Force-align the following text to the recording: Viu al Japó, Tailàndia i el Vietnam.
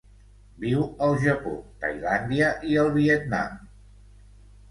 Viu 0.61 0.79
al 1.07 1.17
Japó, 1.25 1.51
Tailàndia 1.83 2.49
i 2.71 2.79
el 2.85 2.91
Vietnam. 2.95 3.61